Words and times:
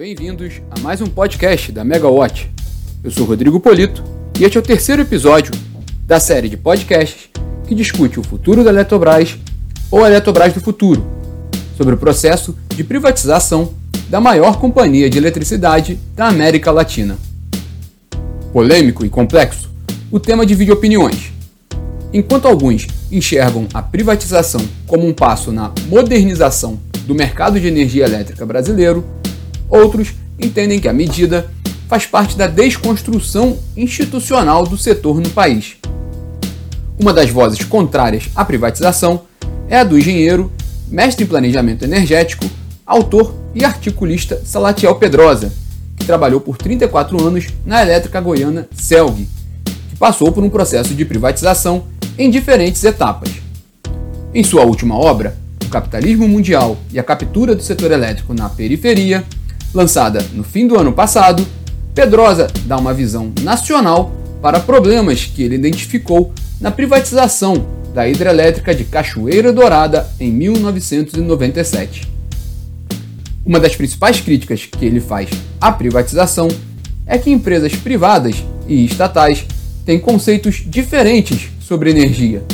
bem-vindos 0.00 0.62
a 0.70 0.80
mais 0.80 1.02
um 1.02 1.06
podcast 1.06 1.70
da 1.70 1.84
Megawatt. 1.84 2.50
Eu 3.04 3.10
sou 3.10 3.26
Rodrigo 3.26 3.60
Polito 3.60 4.02
e 4.38 4.44
este 4.44 4.56
é 4.56 4.58
o 4.58 4.62
terceiro 4.64 5.02
episódio 5.02 5.52
da 6.06 6.18
série 6.18 6.48
de 6.48 6.56
podcasts 6.56 7.28
que 7.68 7.74
discute 7.74 8.18
o 8.18 8.22
futuro 8.22 8.64
da 8.64 8.70
Eletrobras 8.70 9.36
ou 9.90 10.02
a 10.02 10.08
Eletrobras 10.08 10.54
do 10.54 10.60
futuro, 10.62 11.04
sobre 11.76 11.94
o 11.94 11.98
processo 11.98 12.56
de 12.74 12.82
privatização 12.82 13.74
da 14.08 14.22
maior 14.22 14.58
companhia 14.58 15.10
de 15.10 15.18
eletricidade 15.18 16.00
da 16.16 16.28
América 16.28 16.70
Latina. 16.70 17.18
Polêmico 18.54 19.04
e 19.04 19.10
complexo, 19.10 19.70
o 20.10 20.18
tema 20.18 20.46
divide 20.46 20.72
opiniões. 20.72 21.30
Enquanto 22.10 22.48
alguns 22.48 22.86
enxergam 23.12 23.68
a 23.74 23.82
privatização 23.82 24.66
como 24.86 25.06
um 25.06 25.12
passo 25.12 25.52
na 25.52 25.70
modernização 25.88 26.80
do 27.06 27.14
mercado 27.14 27.60
de 27.60 27.68
energia 27.68 28.06
elétrica 28.06 28.46
brasileiro, 28.46 29.04
Outros 29.70 30.12
entendem 30.38 30.80
que 30.80 30.88
a 30.88 30.92
medida 30.92 31.48
faz 31.88 32.04
parte 32.04 32.36
da 32.36 32.46
desconstrução 32.46 33.58
institucional 33.76 34.66
do 34.66 34.76
setor 34.76 35.20
no 35.20 35.30
país. 35.30 35.76
Uma 36.98 37.12
das 37.12 37.30
vozes 37.30 37.64
contrárias 37.64 38.28
à 38.34 38.44
privatização 38.44 39.22
é 39.68 39.78
a 39.78 39.84
do 39.84 39.96
engenheiro, 39.96 40.52
mestre 40.88 41.24
em 41.24 41.28
planejamento 41.28 41.84
energético, 41.84 42.44
autor 42.84 43.34
e 43.54 43.64
articulista 43.64 44.42
Salatiel 44.44 44.96
Pedrosa, 44.96 45.52
que 45.96 46.04
trabalhou 46.04 46.40
por 46.40 46.56
34 46.56 47.24
anos 47.24 47.46
na 47.64 47.80
elétrica 47.80 48.20
goiana 48.20 48.68
Celg, 48.74 49.28
que 49.64 49.96
passou 49.96 50.32
por 50.32 50.42
um 50.42 50.50
processo 50.50 50.94
de 50.94 51.04
privatização 51.04 51.84
em 52.18 52.28
diferentes 52.28 52.82
etapas. 52.84 53.30
Em 54.34 54.42
sua 54.42 54.64
última 54.64 54.96
obra, 54.96 55.38
O 55.64 55.70
Capitalismo 55.70 56.26
Mundial 56.26 56.76
e 56.92 56.98
a 56.98 57.02
Captura 57.02 57.54
do 57.54 57.62
Setor 57.62 57.92
Elétrico 57.92 58.34
na 58.34 58.48
Periferia, 58.48 59.24
lançada 59.74 60.24
no 60.32 60.42
fim 60.42 60.66
do 60.66 60.78
ano 60.78 60.92
passado, 60.92 61.46
Pedrosa 61.94 62.48
dá 62.66 62.76
uma 62.76 62.94
visão 62.94 63.32
nacional 63.42 64.12
para 64.40 64.60
problemas 64.60 65.24
que 65.24 65.42
ele 65.42 65.56
identificou 65.56 66.32
na 66.60 66.70
privatização 66.70 67.66
da 67.92 68.08
hidrelétrica 68.08 68.74
de 68.74 68.84
Cachoeira 68.84 69.52
Dourada 69.52 70.08
em 70.18 70.30
1997. 70.30 72.08
Uma 73.44 73.58
das 73.58 73.74
principais 73.74 74.20
críticas 74.20 74.64
que 74.64 74.84
ele 74.84 75.00
faz 75.00 75.28
à 75.60 75.72
privatização 75.72 76.48
é 77.06 77.18
que 77.18 77.30
empresas 77.30 77.74
privadas 77.74 78.36
e 78.68 78.84
estatais 78.84 79.44
têm 79.84 79.98
conceitos 79.98 80.62
diferentes 80.64 81.48
sobre 81.60 81.90
energia. 81.90 82.44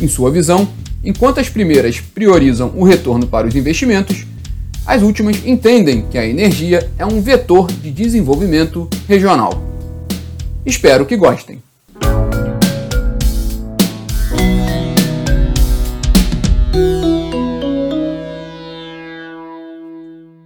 Em 0.00 0.08
sua 0.08 0.30
visão, 0.30 0.66
enquanto 1.04 1.40
as 1.40 1.48
primeiras 1.50 2.00
priorizam 2.00 2.72
o 2.74 2.84
retorno 2.84 3.26
para 3.26 3.46
os 3.46 3.54
investimentos, 3.54 4.24
as 4.90 5.02
últimas 5.02 5.46
entendem 5.46 6.04
que 6.08 6.18
a 6.18 6.26
energia 6.26 6.90
é 6.98 7.06
um 7.06 7.22
vetor 7.22 7.70
de 7.70 7.92
desenvolvimento 7.92 8.90
regional. 9.06 9.52
Espero 10.66 11.06
que 11.06 11.16
gostem. 11.16 11.62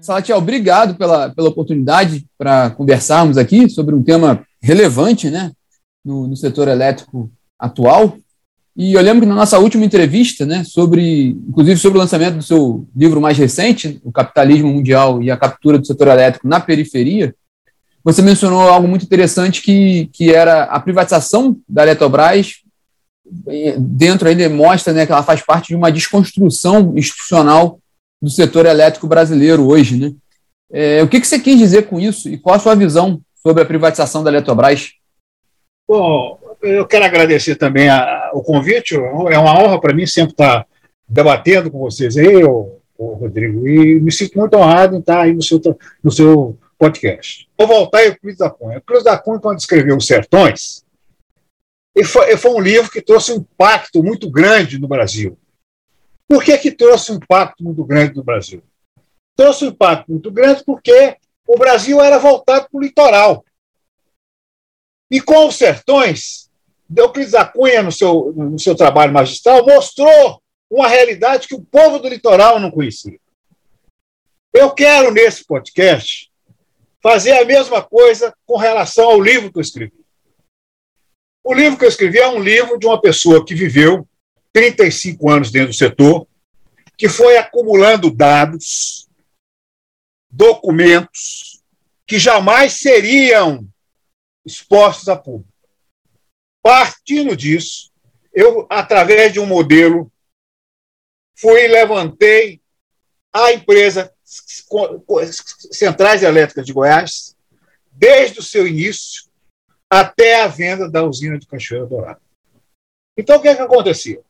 Salatiel, 0.03 0.37
obrigado 0.37 0.95
pela, 0.95 1.31
pela 1.31 1.49
oportunidade 1.49 2.27
para 2.37 2.69
conversarmos 2.69 3.39
aqui 3.39 3.71
sobre 3.71 3.95
um 3.95 4.03
tema 4.03 4.47
relevante 4.61 5.31
né, 5.31 5.53
no, 6.05 6.27
no 6.27 6.37
setor 6.37 6.69
elétrico 6.69 7.31
atual. 7.59 8.19
E 8.77 8.95
eu 8.95 9.01
lembro 9.01 9.21
que 9.21 9.29
na 9.29 9.37
nossa 9.37 9.59
última 9.59 9.85
entrevista, 9.85 10.45
né, 10.45 10.65
sobre, 10.65 11.29
inclusive 11.49 11.79
sobre 11.79 11.99
o 11.99 12.01
lançamento 12.01 12.37
do 12.37 12.43
seu 12.43 12.87
livro 12.95 13.21
mais 13.21 13.39
recente, 13.39 14.01
O 14.05 14.11
Capitalismo 14.11 14.73
Mundial 14.73 15.23
e 15.23 15.31
a 15.31 15.37
Captura 15.37 15.79
do 15.79 15.87
Setor 15.87 16.09
Elétrico 16.09 16.49
na 16.49 16.59
Periferia, 16.59 17.35
você 18.03 18.21
mencionou 18.21 18.61
algo 18.61 18.87
muito 18.87 19.05
interessante 19.05 19.63
que, 19.63 20.11
que 20.13 20.35
era 20.35 20.65
a 20.65 20.79
privatização 20.79 21.57
da 21.69 21.85
Eletrobras. 21.85 22.57
Dentro 23.79 24.29
aí 24.29 24.49
mostra 24.49 24.93
né, 24.93 25.07
que 25.07 25.13
ela 25.13 25.23
faz 25.23 25.41
parte 25.41 25.69
de 25.69 25.77
uma 25.77 25.91
desconstrução 25.91 26.93
institucional 26.97 27.79
do 28.21 28.29
setor 28.29 28.67
elétrico 28.67 29.07
brasileiro 29.07 29.67
hoje. 29.67 29.97
Né? 29.99 30.13
É, 30.71 31.03
o 31.03 31.09
que, 31.09 31.21
que 31.21 31.27
você 31.27 31.39
quis 31.39 31.57
dizer 31.57 31.87
com 31.87 31.99
isso 31.99 32.29
e 32.29 32.37
qual 32.37 32.57
a 32.57 32.59
sua 32.59 32.75
visão 32.75 33.21
sobre 33.43 33.63
a 33.63 33.67
privatização 33.67 34.23
da 34.23 34.31
Eletrobras? 34.31 34.93
Bom, 35.89 36.39
eu 36.65 36.87
quero 36.87 37.05
agradecer 37.05 37.57
também 37.57 37.89
a, 37.89 38.31
o 38.33 38.43
convite. 38.43 38.95
É 38.95 39.39
uma 39.39 39.59
honra 39.59 39.81
para 39.81 39.95
mim 39.95 40.07
sempre 40.07 40.33
estar 40.33 40.67
debatendo 41.09 41.71
com 41.71 41.79
vocês 41.79 42.17
aí, 42.17 42.43
o 42.45 42.81
Rodrigo, 42.99 43.67
e 43.67 44.01
me 44.01 44.11
sinto 44.11 44.39
muito 44.39 44.57
honrado 44.57 44.97
em 44.97 45.01
estar 45.01 45.23
aí 45.23 45.33
no 45.33 45.43
seu, 45.43 45.61
no 46.03 46.11
seu 46.11 46.59
podcast. 46.79 47.49
Vou 47.59 47.67
voltar 47.67 48.07
ao 48.07 48.17
Cruz 48.17 48.37
da 48.37 48.51
Cunha. 48.51 48.81
Cruz 48.81 49.05
da 49.05 49.19
Cunha, 49.19 49.41
quando 49.41 49.59
escreveu 49.59 49.97
Os 49.97 50.07
Sertões, 50.07 50.85
ele 51.95 52.07
foi, 52.07 52.37
foi, 52.37 52.51
um 52.51 52.61
livro 52.61 52.91
que 52.91 53.01
trouxe 53.01 53.33
um 53.33 53.37
impacto 53.37 54.03
muito 54.03 54.31
grande 54.31 54.79
no 54.79 54.89
Brasil. 54.89 55.39
Por 56.29 56.43
que, 56.43 56.57
que 56.59 56.73
trouxe 56.73 57.13
um 57.13 57.17
impacto 57.17 57.63
muito 57.63 57.85
grande 57.85 58.17
no 58.17 58.25
Brasil? 58.25 58.63
Trouxe 59.37 59.65
um 59.65 59.69
impacto 59.69 60.11
muito 60.11 60.31
grande 60.31 60.65
porque 60.65 61.17
o 61.47 61.59
Brasil 61.59 62.01
era 62.01 62.19
voltado 62.19 62.69
para 62.71 62.79
o 62.79 62.83
litoral. 62.83 63.45
E 65.11 65.21
com 65.21 65.47
os 65.47 65.57
sertões, 65.57 66.51
Euclides 66.97 67.33
da 67.33 67.45
Cunha, 67.45 67.83
no 67.83 67.93
seu, 67.93 68.33
no 68.35 68.59
seu 68.59 68.75
trabalho 68.75 69.13
magistral, 69.13 69.65
mostrou 69.65 70.43
uma 70.71 70.89
realidade 70.89 71.49
que 71.49 71.55
o 71.55 71.65
povo 71.65 71.99
do 71.99 72.09
litoral 72.09 72.59
não 72.59 72.71
conhecia. 72.71 73.19
Eu 74.53 74.73
quero, 74.73 75.13
nesse 75.13 75.45
podcast, 75.45 76.31
fazer 77.03 77.33
a 77.33 77.45
mesma 77.45 77.83
coisa 77.83 78.35
com 78.47 78.57
relação 78.57 79.05
ao 79.05 79.21
livro 79.21 79.53
que 79.53 79.59
eu 79.59 79.63
escrevi. 79.63 80.05
O 81.45 81.53
livro 81.53 81.79
que 81.79 81.85
eu 81.85 81.89
escrevi 81.89 82.19
é 82.19 82.29
um 82.29 82.41
livro 82.41 82.79
de 82.79 82.87
uma 82.87 83.01
pessoa 83.01 83.45
que 83.45 83.55
viveu 83.55 84.09
35 84.53 85.31
anos 85.31 85.51
dentro 85.51 85.69
do 85.69 85.75
setor, 85.75 86.27
que 86.97 87.09
foi 87.09 87.37
acumulando 87.37 88.11
dados, 88.11 89.09
documentos, 90.31 91.63
que 92.07 92.19
jamais 92.19 92.75
seriam 92.75 93.67
expostos 94.47 95.09
a 95.09 95.17
público. 95.17 95.54
Partindo 96.65 97.37
disso, 97.37 97.93
eu, 98.33 98.67
através 98.71 99.35
de 99.35 99.39
um 99.39 99.45
modelo, 99.45 100.11
fui 101.37 101.69
levantei 101.69 102.59
a 103.31 103.53
empresa 103.53 104.11
Centrais 105.71 106.23
Elétricas 106.23 106.65
de 106.65 106.73
Goiás, 106.73 107.37
desde 107.93 108.39
o 108.39 108.43
seu 108.43 108.67
início 108.67 109.25
até 109.91 110.41
a 110.41 110.47
venda 110.47 110.91
da 110.91 111.05
usina 111.05 111.39
de 111.39 111.47
Cachoeira 111.47 111.85
Dourada. 111.85 112.21
Então, 113.15 113.37
o 113.37 113.43
que, 113.43 113.49
é 113.49 113.55
que 113.55 113.61
acontecia? 113.61 114.23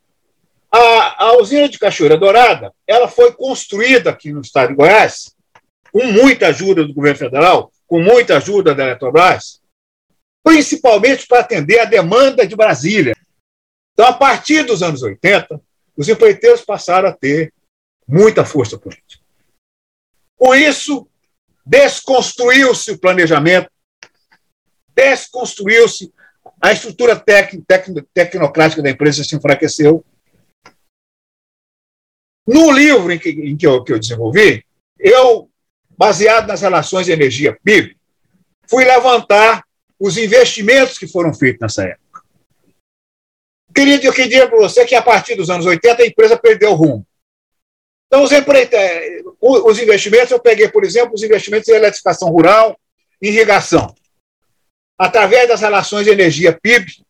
A, 0.72 1.26
a 1.26 1.36
usina 1.38 1.68
de 1.68 1.78
Cachoeira 1.78 2.18
Dourada 2.18 2.74
ela 2.84 3.06
foi 3.06 3.32
construída 3.32 4.10
aqui 4.10 4.32
no 4.32 4.40
estado 4.40 4.70
de 4.70 4.74
Goiás, 4.74 5.36
com 5.92 6.04
muita 6.06 6.48
ajuda 6.48 6.84
do 6.84 6.92
governo 6.92 7.16
federal, 7.16 7.72
com 7.86 8.02
muita 8.02 8.38
ajuda 8.38 8.74
da 8.74 8.82
Eletrobras, 8.82 9.62
principalmente 10.44 11.26
para 11.26 11.40
atender 11.40 11.80
a 11.80 11.86
demanda 11.86 12.46
de 12.46 12.54
Brasília. 12.54 13.16
Então, 13.94 14.06
a 14.06 14.12
partir 14.12 14.62
dos 14.64 14.82
anos 14.82 15.02
80, 15.02 15.58
os 15.96 16.08
empreiteiros 16.08 16.60
passaram 16.60 17.08
a 17.08 17.12
ter 17.12 17.52
muita 18.06 18.44
força 18.44 18.78
política. 18.78 19.24
Com 20.36 20.54
isso, 20.54 21.08
desconstruiu-se 21.64 22.92
o 22.92 22.98
planejamento, 22.98 23.70
desconstruiu-se 24.94 26.12
a 26.60 26.72
estrutura 26.72 27.16
tec, 27.16 27.62
tec, 27.66 27.86
tecnocrática 28.12 28.82
da 28.82 28.90
empresa 28.90 29.24
se 29.24 29.34
enfraqueceu. 29.34 30.04
No 32.46 32.70
livro 32.70 33.10
em 33.10 33.18
que, 33.18 33.30
em 33.30 33.56
que, 33.56 33.66
eu, 33.66 33.82
que 33.82 33.92
eu 33.92 33.98
desenvolvi, 33.98 34.64
eu, 34.98 35.50
baseado 35.96 36.46
nas 36.46 36.60
relações 36.60 37.06
de 37.06 37.12
energia 37.12 37.58
PIB, 37.64 37.96
fui 38.68 38.84
levantar 38.84 39.64
os 40.04 40.18
investimentos 40.18 40.98
que 40.98 41.08
foram 41.08 41.32
feitos 41.32 41.60
nessa 41.62 41.82
época. 41.82 42.22
Querido, 43.74 44.04
eu 44.04 44.12
queria 44.12 44.28
dizer 44.28 44.48
para 44.50 44.58
você 44.58 44.84
que 44.84 44.94
a 44.94 45.00
partir 45.00 45.34
dos 45.34 45.48
anos 45.48 45.64
80 45.64 46.02
a 46.02 46.06
empresa 46.06 46.36
perdeu 46.36 46.72
o 46.72 46.74
rumo. 46.74 47.06
Então, 48.06 48.22
os, 48.22 48.30
os 49.40 49.78
investimentos, 49.78 50.30
eu 50.30 50.38
peguei, 50.38 50.68
por 50.68 50.84
exemplo, 50.84 51.14
os 51.14 51.22
investimentos 51.22 51.70
em 51.70 51.72
eletrificação 51.72 52.28
rural, 52.28 52.78
irrigação. 53.20 53.94
Através 54.98 55.48
das 55.48 55.62
relações 55.62 56.04
de 56.04 56.10
energia 56.10 56.52
PIB 56.52 57.02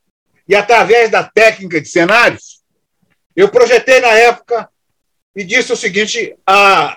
e 0.48 0.54
através 0.54 1.10
da 1.10 1.24
técnica 1.24 1.80
de 1.80 1.88
cenários, 1.88 2.62
eu 3.34 3.48
projetei 3.48 4.00
na 4.00 4.12
época 4.12 4.70
e 5.34 5.42
disse 5.42 5.72
o 5.72 5.76
seguinte: 5.76 6.32
a, 6.46 6.96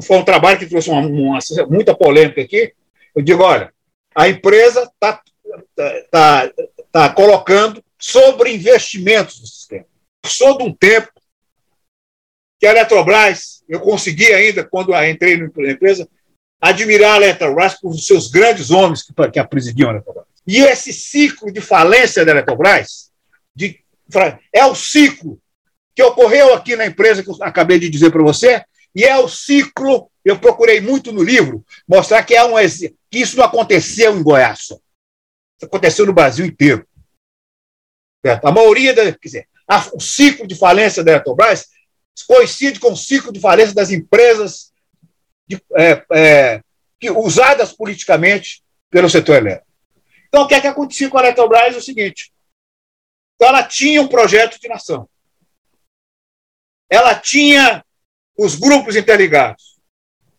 foi 0.00 0.16
um 0.16 0.24
trabalho 0.24 0.60
que 0.60 0.66
trouxe 0.66 0.88
uma, 0.90 1.00
uma, 1.00 1.38
muita 1.68 1.92
polêmica 1.92 2.40
aqui. 2.40 2.72
Eu 3.16 3.20
digo: 3.20 3.42
olha, 3.42 3.74
a 4.16 4.28
empresa 4.28 4.82
está 4.84 5.22
tá, 6.10 6.50
tá 6.90 7.08
colocando 7.10 7.84
sobre 7.98 8.54
investimentos 8.54 9.40
no 9.40 9.46
sistema. 9.46 9.84
Sou 10.24 10.56
de 10.56 10.64
um 10.64 10.72
tempo 10.72 11.10
que 12.58 12.66
a 12.66 12.70
Eletrobras, 12.70 13.62
eu 13.68 13.78
consegui 13.78 14.32
ainda, 14.32 14.64
quando 14.64 14.94
entrei 15.04 15.36
na 15.36 15.70
empresa, 15.70 16.08
admirar 16.58 17.20
a 17.20 17.24
Eletrobras 17.24 17.78
por 17.78 17.92
seus 17.98 18.30
grandes 18.30 18.70
homens 18.70 19.02
que, 19.02 19.12
que 19.30 19.38
a 19.38 19.46
presidiam 19.46 19.90
a 19.90 19.92
Eletrobras. 19.92 20.24
E 20.46 20.62
esse 20.62 20.94
ciclo 20.94 21.52
de 21.52 21.60
falência 21.60 22.24
da 22.24 22.32
Eletrobras 22.32 23.10
de, 23.54 23.78
é 24.50 24.64
o 24.64 24.74
ciclo 24.74 25.38
que 25.94 26.02
ocorreu 26.02 26.54
aqui 26.54 26.74
na 26.74 26.86
empresa 26.86 27.22
que 27.22 27.28
eu 27.28 27.36
acabei 27.40 27.78
de 27.78 27.90
dizer 27.90 28.10
para 28.10 28.22
você, 28.22 28.64
e 28.96 29.04
é 29.04 29.18
o 29.18 29.28
ciclo, 29.28 30.10
eu 30.24 30.40
procurei 30.40 30.80
muito 30.80 31.12
no 31.12 31.22
livro, 31.22 31.62
mostrar 31.86 32.24
que, 32.24 32.34
é 32.34 32.42
um, 32.42 32.54
que 33.10 33.18
isso 33.18 33.36
não 33.36 33.44
aconteceu 33.44 34.16
em 34.16 34.22
Goiás 34.22 34.60
só. 34.60 34.74
Isso 34.74 35.66
aconteceu 35.66 36.06
no 36.06 36.14
Brasil 36.14 36.46
inteiro. 36.46 36.88
A 38.42 38.50
maioria, 38.50 38.94
da, 38.94 39.12
quer 39.12 39.18
dizer, 39.22 39.48
a, 39.68 39.86
o 39.92 40.00
ciclo 40.00 40.46
de 40.46 40.54
falência 40.54 41.04
da 41.04 41.12
Eletrobras 41.12 41.68
coincide 42.26 42.80
com 42.80 42.92
o 42.92 42.96
ciclo 42.96 43.30
de 43.30 43.38
falência 43.38 43.74
das 43.74 43.90
empresas 43.90 44.72
de, 45.46 45.62
é, 45.76 46.06
é, 46.12 46.62
que, 46.98 47.10
usadas 47.10 47.74
politicamente 47.74 48.64
pelo 48.88 49.10
setor 49.10 49.36
elétrico. 49.36 49.70
Então, 50.26 50.44
o 50.44 50.48
que 50.48 50.54
é 50.54 50.60
que 50.60 50.66
acontecia 50.66 51.10
com 51.10 51.18
a 51.18 51.20
Eletrobras 51.20 51.74
é 51.74 51.78
o 51.78 51.82
seguinte: 51.82 52.32
então, 53.34 53.48
ela 53.48 53.62
tinha 53.62 54.00
um 54.00 54.08
projeto 54.08 54.58
de 54.58 54.68
nação, 54.68 55.06
ela 56.90 57.14
tinha 57.14 57.84
os 58.36 58.54
grupos 58.54 58.96
interligados, 58.96 59.76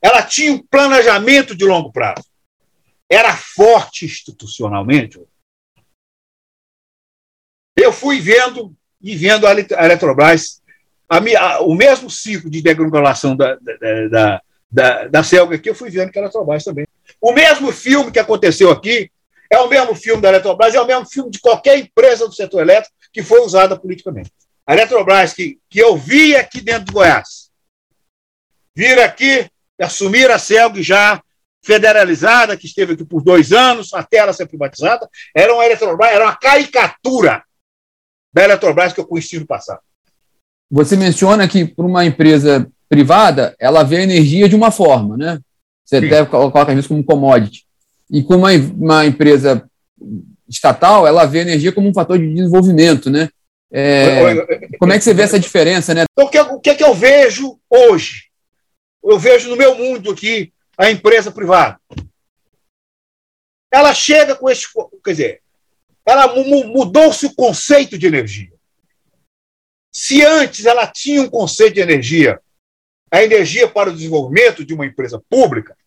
ela 0.02 0.22
tinha 0.22 0.54
um 0.54 0.60
planejamento 0.60 1.56
de 1.56 1.66
longo 1.66 1.92
prazo, 1.92 2.26
era 3.10 3.36
forte 3.36 4.06
institucionalmente. 4.06 5.20
Eu 7.76 7.92
fui 7.92 8.20
vendo 8.20 8.76
e 9.02 9.16
vendo 9.16 9.48
a 9.48 9.52
Eletrobras, 9.52 10.62
a, 11.10 11.18
a, 11.18 11.62
o 11.62 11.74
mesmo 11.74 12.10
ciclo 12.10 12.50
de 12.50 12.62
degranulação 12.62 13.36
da, 13.36 13.56
da, 13.56 14.08
da, 14.10 14.42
da, 14.70 15.08
da 15.08 15.24
Selga 15.24 15.56
aqui, 15.56 15.70
eu 15.70 15.76
fui 15.76 15.90
vendo 15.90 16.12
que 16.12 16.20
a 16.20 16.22
Eletrobras 16.22 16.64
também. 16.64 16.86
O 17.22 17.32
mesmo 17.32 17.72
filme 17.72 18.12
que 18.12 18.20
aconteceu 18.20 18.70
aqui 18.72 19.10
é 19.50 19.60
o 19.60 19.70
mesmo 19.70 19.96
filme 19.96 20.22
da 20.22 20.30
Eletrobras, 20.30 20.76
é 20.76 20.82
o 20.82 20.88
mesmo 20.88 21.06
filme 21.06 21.32
de 21.32 21.40
qualquer 21.40 21.80
empresa 21.80 22.28
do 22.28 22.34
setor 22.34 22.62
elétrico 22.62 22.96
que 23.14 23.24
foi 23.24 23.42
usada 23.42 23.80
politicamente. 23.80 24.32
A 24.66 24.74
Eletrobras, 24.74 25.34
que, 25.34 25.60
que 25.70 25.80
eu 25.80 25.96
vi 25.96 26.36
aqui 26.36 26.60
dentro 26.60 26.86
de 26.86 26.92
Goiás, 26.92 27.47
vir 28.78 29.00
aqui, 29.00 29.50
assumir 29.82 30.30
a 30.30 30.38
Selg 30.38 30.84
já 30.84 31.20
federalizada, 31.66 32.56
que 32.56 32.68
esteve 32.68 32.94
aqui 32.94 33.04
por 33.04 33.24
dois 33.24 33.52
anos, 33.52 33.92
até 33.92 34.18
ela 34.18 34.32
ser 34.32 34.46
privatizada, 34.46 35.10
era 35.36 35.52
uma 35.52 35.66
Eletrobras, 35.66 36.12
era 36.12 36.24
uma 36.24 36.36
caricatura 36.36 37.44
da 38.32 38.44
Eletrobras 38.44 38.94
que 38.94 39.00
eu 39.00 39.08
conheci 39.08 39.40
no 39.40 39.48
passado. 39.48 39.80
Você 40.70 40.96
menciona 40.96 41.48
que 41.48 41.66
para 41.66 41.88
uma 41.88 42.06
empresa 42.06 42.70
privada, 42.88 43.56
ela 43.60 43.82
vê 43.82 43.98
a 43.98 44.04
energia 44.04 44.48
de 44.48 44.56
uma 44.56 44.70
forma, 44.70 45.18
né? 45.18 45.40
Você 45.84 46.00
Sim. 46.00 46.10
deve 46.10 46.30
colocar 46.30 46.72
isso 46.78 46.90
como 46.90 47.04
commodity. 47.04 47.66
E 48.12 48.22
com 48.22 48.36
uma, 48.36 48.52
uma 48.52 49.06
empresa 49.06 49.68
estatal, 50.48 51.08
ela 51.08 51.26
vê 51.26 51.40
a 51.40 51.44
energia 51.44 51.72
como 51.72 51.90
um 51.90 51.94
fator 51.94 52.20
de 52.20 52.32
desenvolvimento, 52.32 53.10
né? 53.10 53.30
É, 53.72 54.78
como 54.78 54.94
é 54.94 54.98
que 54.98 55.04
você 55.04 55.14
vê 55.14 55.24
essa 55.24 55.40
diferença, 55.40 55.94
né? 55.94 56.04
Então, 56.12 56.28
o 56.28 56.30
que, 56.30 56.40
o 56.40 56.60
que, 56.60 56.70
é 56.70 56.76
que 56.76 56.84
eu 56.84 56.94
vejo 56.94 57.60
hoje? 57.70 58.27
Eu 59.10 59.18
vejo 59.18 59.50
no 59.50 59.56
meu 59.56 59.74
mundo 59.74 60.12
aqui 60.12 60.52
a 60.78 60.92
empresa 60.92 61.32
privada. 61.32 61.80
Ela 63.72 63.94
chega 63.94 64.36
com 64.36 64.50
esse. 64.50 64.68
Quer 65.02 65.12
dizer, 65.12 65.44
ela 66.06 66.28
mudou-se 66.36 67.26
o 67.26 67.34
conceito 67.34 67.98
de 67.98 68.06
energia. 68.06 68.52
Se 69.94 70.26
antes 70.26 70.66
ela 70.66 70.86
tinha 70.86 71.22
um 71.22 71.30
conceito 71.30 71.76
de 71.76 71.80
energia 71.80 72.42
a 73.10 73.24
energia 73.24 73.70
para 73.70 73.90
o 73.90 73.94
desenvolvimento 73.94 74.66
de 74.66 74.74
uma 74.74 74.86
empresa 74.86 75.24
pública, 75.30 75.78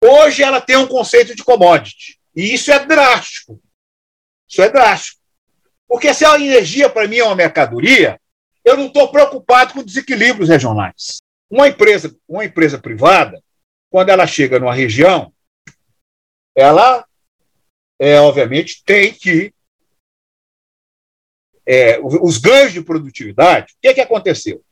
hoje 0.00 0.44
ela 0.44 0.60
tem 0.60 0.76
um 0.76 0.86
conceito 0.86 1.34
de 1.34 1.42
commodity. 1.42 2.20
E 2.36 2.54
isso 2.54 2.70
é 2.70 2.78
drástico. 2.86 3.60
Isso 4.48 4.62
é 4.62 4.70
drástico. 4.70 5.20
Porque 5.88 6.14
se 6.14 6.24
a 6.24 6.36
energia 6.36 6.88
para 6.88 7.08
mim 7.08 7.18
é 7.18 7.24
uma 7.24 7.34
mercadoria, 7.34 8.20
eu 8.64 8.76
não 8.76 8.86
estou 8.86 9.10
preocupado 9.10 9.74
com 9.74 9.82
desequilíbrios 9.82 10.48
regionais. 10.48 11.18
Uma 11.50 11.68
empresa, 11.68 12.16
uma 12.28 12.44
empresa 12.44 12.78
privada, 12.78 13.42
quando 13.90 14.10
ela 14.10 14.26
chega 14.26 14.58
numa 14.58 14.74
região, 14.74 15.32
ela, 16.54 17.06
é, 17.98 18.20
obviamente, 18.20 18.82
tem 18.84 19.14
que. 19.14 19.52
É, 21.66 22.00
os 22.00 22.38
ganhos 22.38 22.72
de 22.72 22.82
produtividade, 22.82 23.74
o 23.74 23.76
que, 23.82 23.88
é 23.88 23.94
que 23.94 24.00
aconteceu? 24.00 24.64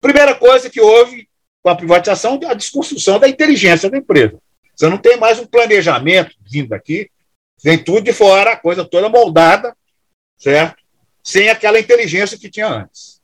Primeira 0.00 0.34
coisa 0.34 0.70
que 0.70 0.80
houve 0.80 1.28
com 1.62 1.68
a 1.68 1.76
privatização, 1.76 2.40
a 2.48 2.54
desconstrução 2.54 3.18
da 3.18 3.28
inteligência 3.28 3.90
da 3.90 3.98
empresa. 3.98 4.40
Você 4.74 4.88
não 4.88 4.96
tem 4.96 5.18
mais 5.18 5.38
um 5.38 5.46
planejamento 5.46 6.34
vindo 6.40 6.72
aqui, 6.72 7.10
vem 7.62 7.82
tudo 7.82 8.00
de 8.00 8.12
fora, 8.14 8.52
a 8.52 8.56
coisa 8.56 8.84
toda 8.84 9.10
moldada, 9.10 9.76
certo? 10.38 10.82
Sem 11.22 11.50
aquela 11.50 11.78
inteligência 11.78 12.38
que 12.38 12.50
tinha 12.50 12.66
antes. 12.66 13.20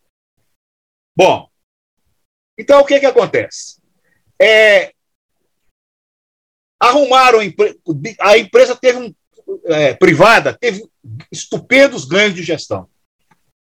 Bom, 1.16 1.48
então 2.58 2.80
o 2.80 2.84
que, 2.84 3.00
que 3.00 3.06
acontece? 3.06 3.80
É, 4.40 4.92
arrumaram 6.80 7.38
a 8.20 8.38
empresa 8.38 8.76
teve 8.76 8.98
um, 8.98 9.14
é, 9.64 9.94
privada 9.94 10.56
teve 10.56 10.84
estupendos 11.32 12.04
ganhos 12.04 12.34
de 12.34 12.42
gestão 12.42 12.88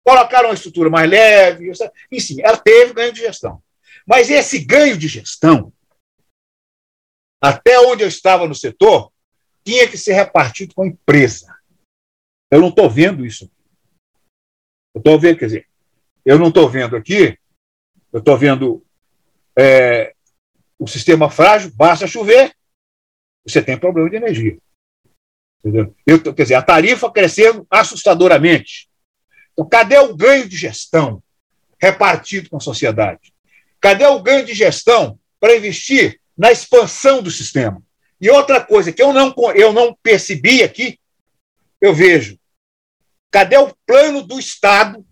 colocaram 0.08 0.48
uma 0.48 0.56
estrutura 0.56 0.90
mais 0.90 1.10
leve, 1.10 1.70
enfim, 2.10 2.38
ela 2.42 2.56
teve 2.56 2.94
ganho 2.94 3.12
de 3.12 3.20
gestão. 3.20 3.62
Mas 4.06 4.30
esse 4.30 4.58
ganho 4.60 4.98
de 4.98 5.06
gestão, 5.06 5.74
até 7.44 7.78
onde 7.82 8.04
eu 8.04 8.08
estava 8.08 8.48
no 8.48 8.56
setor, 8.56 9.12
tinha 9.66 9.86
que 9.86 9.98
ser 9.98 10.14
repartido 10.14 10.74
com 10.74 10.84
a 10.84 10.88
empresa. 10.88 11.54
Eu 12.50 12.62
não 12.62 12.70
estou 12.70 12.90
vendo 12.90 13.26
isso. 13.26 13.52
Eu 14.96 15.00
estou 15.00 15.20
vendo, 15.20 15.40
quer 15.40 15.48
dizer, 15.48 15.68
eu 16.24 16.40
não 16.40 16.48
estou 16.48 16.70
vendo 16.70 16.96
aqui, 16.96 17.38
eu 18.12 18.20
estou 18.20 18.38
vendo 18.38 18.84
é, 19.58 20.14
o 20.80 20.88
sistema 20.88 21.30
frágil, 21.30 21.72
basta 21.76 22.08
chover, 22.08 22.54
você 23.46 23.62
tem 23.62 23.78
problema 23.78 24.10
de 24.10 24.16
energia. 24.16 24.58
Entendeu? 25.60 25.96
Eu, 26.06 26.22
quer 26.22 26.44
dizer, 26.44 26.56
a 26.56 26.62
tarifa 26.62 27.12
crescendo 27.12 27.66
assustadoramente. 27.70 28.90
Então, 29.54 29.68
cadê 29.68 29.98
o 29.98 30.16
ganho 30.16 30.48
de 30.48 30.56
gestão 30.56 31.22
repartido 31.80 32.50
com 32.50 32.58
a 32.58 32.62
sociedade? 32.62 33.34
Cadê 33.80 34.06
o 34.06 34.22
ganho 34.22 34.46
de 34.46 34.54
gestão 34.54 35.20
para 35.40 35.56
investir 35.56 36.20
na 36.38 36.52
expansão 36.52 37.22
do 37.22 37.32
sistema? 37.32 37.82
E 38.20 38.30
outra 38.30 38.64
coisa 38.64 38.92
que 38.92 39.02
eu 39.02 39.14
não, 39.14 39.34
eu 39.56 39.72
não 39.72 39.96
percebi 40.02 40.64
aqui, 40.64 41.00
eu 41.80 41.94
vejo. 41.94 42.38
Cadê 43.32 43.58
o 43.58 43.76
plano 43.86 44.24
do 44.24 44.40
Estado 44.40 45.06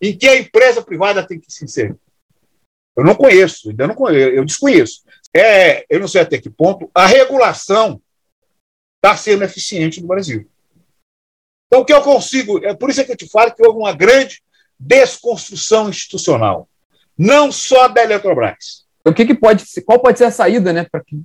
em 0.00 0.16
que 0.16 0.28
a 0.28 0.38
empresa 0.38 0.82
privada 0.82 1.26
tem 1.26 1.38
que 1.38 1.52
se 1.52 1.64
inserir? 1.64 1.96
Eu 2.96 3.04
não 3.04 3.14
conheço, 3.14 3.70
ainda 3.70 3.86
não 3.86 3.94
conheço, 3.94 4.30
eu 4.30 4.44
desconheço. 4.44 5.02
É, 5.34 5.84
eu 5.90 6.00
não 6.00 6.08
sei 6.08 6.22
até 6.22 6.38
que 6.38 6.48
ponto 6.48 6.90
a 6.94 7.06
regulação 7.06 8.00
está 8.96 9.16
sendo 9.16 9.44
eficiente 9.44 10.00
no 10.00 10.08
Brasil. 10.08 10.48
Então, 11.66 11.80
o 11.80 11.84
que 11.84 11.92
eu 11.92 12.00
consigo, 12.00 12.64
é 12.64 12.74
por 12.74 12.90
isso 12.90 13.04
que 13.04 13.12
eu 13.12 13.16
te 13.16 13.28
falo 13.28 13.52
que 13.52 13.64
houve 13.64 13.78
uma 13.78 13.92
grande 13.92 14.42
desconstrução 14.78 15.88
institucional, 15.88 16.68
não 17.18 17.50
só 17.50 17.88
da 17.88 18.02
Eletrobras. 18.02 18.86
O 19.04 19.12
que, 19.12 19.26
que 19.26 19.34
pode 19.34 19.66
ser, 19.66 19.82
qual 19.82 20.00
pode 20.00 20.18
ser 20.18 20.24
a 20.24 20.30
saída, 20.30 20.72
né, 20.72 20.86
para 20.90 21.00
que, 21.02 21.16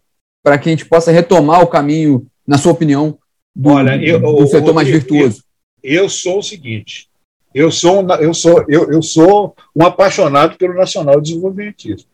que 0.63 0.69
a 0.69 0.71
gente 0.71 0.85
possa 0.85 1.11
retomar 1.11 1.61
o 1.61 1.67
caminho, 1.67 2.27
na 2.45 2.57
sua 2.57 2.71
opinião, 2.71 3.17
do, 3.55 3.69
Olha, 3.69 4.01
eu, 4.03 4.19
do 4.19 4.47
setor 4.47 4.69
eu, 4.69 4.73
mais 4.73 4.87
virtuoso? 4.87 5.43
Eu, 5.83 6.03
eu, 6.03 6.09
sou 6.09 6.39
o 6.39 6.43
seguinte, 6.43 7.09
eu 7.53 7.71
sou, 7.71 8.07
eu, 8.19 8.33
sou, 8.33 8.65
eu, 8.67 8.91
eu 8.91 9.01
sou 9.01 9.55
um 9.75 9.85
apaixonado 9.85 10.57
pelo 10.57 10.73
nacional 10.73 11.19
desenvolvimentismo. 11.19 12.09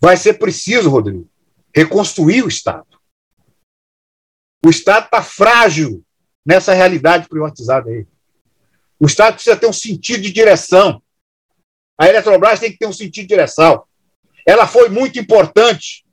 Vai 0.00 0.16
ser 0.16 0.34
preciso, 0.34 0.90
Rodrigo, 0.90 1.28
reconstruir 1.74 2.42
o 2.42 2.48
Estado. 2.48 2.86
O 4.64 4.70
Estado 4.70 5.06
está 5.06 5.22
frágil 5.22 6.02
nessa 6.44 6.72
realidade 6.72 7.28
privatizada 7.28 7.90
aí. 7.90 8.06
O 8.98 9.06
Estado 9.06 9.34
precisa 9.34 9.56
ter 9.56 9.66
um 9.66 9.72
sentido 9.72 10.22
de 10.22 10.32
direção. 10.32 11.02
A 11.98 12.08
Eletrobras 12.08 12.60
tem 12.60 12.72
que 12.72 12.78
ter 12.78 12.86
um 12.86 12.92
sentido 12.92 13.24
de 13.24 13.28
direção. 13.28 13.84
Ela 14.46 14.66
foi 14.66 14.88
muito 14.88 15.18
importante 15.18 16.04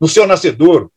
no 0.00 0.08
seu 0.08 0.26
nascedouro. 0.26 0.92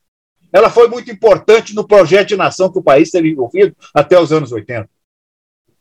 Ela 0.51 0.69
foi 0.69 0.87
muito 0.87 1.11
importante 1.11 1.73
no 1.73 1.87
projeto 1.87 2.29
de 2.29 2.35
nação 2.37 2.71
que 2.71 2.77
o 2.77 2.83
país 2.83 3.09
teve 3.09 3.31
envolvido 3.31 3.75
até 3.93 4.19
os 4.19 4.31
anos 4.31 4.51
80. 4.51 4.87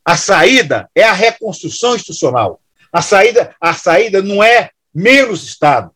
A 0.04 0.16
saída 0.16 0.90
é 0.94 1.04
a 1.04 1.12
reconstrução 1.12 1.94
institucional. 1.94 2.60
A 2.92 3.00
saída, 3.00 3.54
a 3.60 3.72
saída 3.72 4.22
não 4.22 4.42
é 4.42 4.70
menos 4.94 5.44
Estado, 5.44 5.90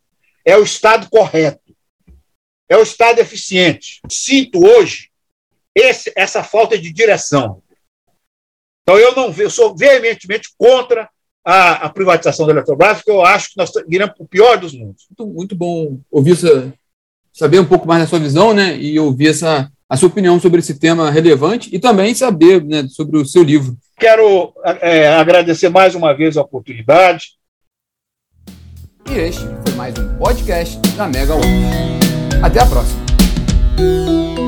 é 0.45 0.57
o 0.57 0.63
Estado 0.63 1.09
correto. 1.11 1.75
É 2.69 2.77
o 2.77 2.83
Estado 2.83 3.19
eficiente. 3.21 4.01
Sinto 4.11 4.65
hoje 4.65 5.11
esse, 5.75 6.13
essa 6.17 6.43
falta 6.43 6.79
de 6.79 6.93
direção. 6.93 7.63
Então, 8.83 8.99
eu 8.99 9.15
não 9.15 9.33
eu 9.33 9.51
sou 9.51 9.77
veementemente 9.77 10.49
contra 10.57 11.09
a, 11.45 11.87
a 11.87 11.89
privatização 11.89 12.47
da 12.47 12.53
Eletrobras, 12.53 12.99
porque 12.99 13.11
eu 13.11 13.25
acho 13.25 13.51
que 13.51 13.57
nós 13.57 13.71
iremos 13.89 14.17
para 14.17 14.25
o 14.25 14.29
pior 14.29 14.59
dos 14.59 14.73
mundos. 14.73 15.07
Muito, 15.11 15.35
muito 15.35 15.57
bom 15.57 16.01
ouvir 16.11 16.33
essa, 16.33 16.73
saber 17.33 17.61
um 17.61 17.67
pouco 17.67 17.87
mais 17.87 18.03
da 18.03 18.09
sua 18.09 18.19
visão, 18.19 18.55
né, 18.55 18.77
e 18.77 18.99
ouvir 18.99 19.29
essa, 19.29 19.71
a 19.89 19.97
sua 19.97 20.09
opinião 20.09 20.39
sobre 20.41 20.61
esse 20.61 20.79
tema 20.79 21.11
relevante 21.11 21.71
e 21.73 21.79
também 21.79 22.15
saber 22.15 22.65
né, 22.65 22.87
sobre 22.89 23.19
o 23.19 23.25
seu 23.25 23.43
livro. 23.43 23.77
Quero 23.99 24.53
é, 24.81 25.09
agradecer 25.09 25.69
mais 25.69 25.95
uma 25.95 26.13
vez 26.13 26.37
a 26.37 26.43
oportunidade. 26.43 27.37
E 29.09 29.15
este 29.15 29.41
foi 29.65 29.75
mais 29.77 29.95
um 29.99 30.19
podcast 30.19 30.79
da 30.97 31.07
Mega 31.07 31.35
Até 32.43 32.61
a 32.61 32.67
próxima. 32.67 34.46